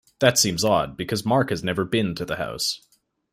[0.17, 2.81] That seems odd because Mark has never been to the house.